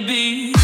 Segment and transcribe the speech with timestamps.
[0.00, 0.55] baby.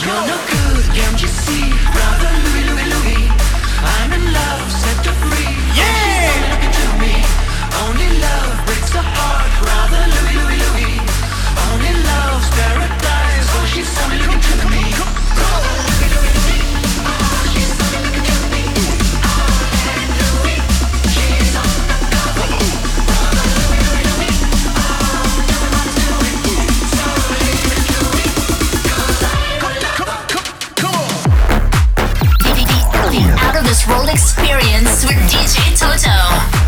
[0.00, 1.68] You're no good, can't you see?
[1.92, 2.32] Brother.
[3.84, 5.52] I'm in love, set to free.
[5.76, 6.32] Yeah!
[6.48, 7.14] Look into me.
[7.84, 9.52] Only love breaks the heart.
[9.60, 10.02] Brother.
[11.68, 13.48] Only love's paradise.
[13.52, 14.84] Oh, she's only looking to me.
[15.36, 15.71] The
[34.12, 36.61] experience with DJ Toto.